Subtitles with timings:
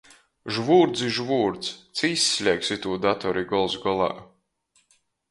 [0.53, 1.67] Žvūrdz i žvūrdz,
[1.99, 4.09] ci izsliegsi tū datori gols golā?